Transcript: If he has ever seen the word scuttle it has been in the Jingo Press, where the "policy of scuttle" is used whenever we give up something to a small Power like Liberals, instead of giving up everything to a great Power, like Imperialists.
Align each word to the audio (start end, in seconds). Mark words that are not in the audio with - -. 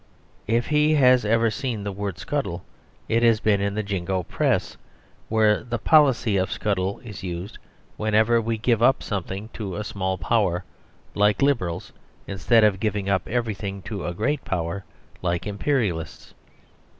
If 0.47 0.69
he 0.69 0.95
has 0.95 1.23
ever 1.25 1.51
seen 1.51 1.83
the 1.83 1.91
word 1.91 2.17
scuttle 2.17 2.63
it 3.07 3.21
has 3.21 3.39
been 3.39 3.61
in 3.61 3.75
the 3.75 3.83
Jingo 3.83 4.23
Press, 4.23 4.75
where 5.29 5.63
the 5.63 5.77
"policy 5.77 6.37
of 6.37 6.51
scuttle" 6.51 6.97
is 7.03 7.21
used 7.21 7.59
whenever 7.97 8.41
we 8.41 8.57
give 8.57 8.81
up 8.81 9.03
something 9.03 9.49
to 9.53 9.75
a 9.75 9.83
small 9.83 10.17
Power 10.17 10.65
like 11.13 11.43
Liberals, 11.43 11.93
instead 12.25 12.63
of 12.63 12.79
giving 12.79 13.09
up 13.09 13.27
everything 13.27 13.83
to 13.83 14.03
a 14.03 14.15
great 14.15 14.43
Power, 14.43 14.83
like 15.21 15.45
Imperialists. 15.45 16.33